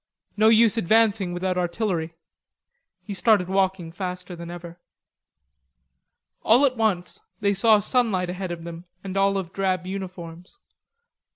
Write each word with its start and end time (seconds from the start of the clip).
"No 0.35 0.49
use 0.49 0.77
advancing 0.77 1.31
without 1.31 1.59
artillery." 1.59 2.15
He 3.03 3.13
started 3.13 3.47
walking 3.47 3.91
faster 3.91 4.35
than 4.35 4.49
ever. 4.49 4.79
All 6.41 6.65
at 6.65 6.75
once 6.75 7.21
they 7.39 7.53
saw 7.53 7.77
sunlight 7.77 8.27
ahead 8.31 8.51
of 8.51 8.63
them 8.63 8.85
and 9.03 9.15
olive 9.15 9.53
drab 9.53 9.85
uniforms. 9.85 10.57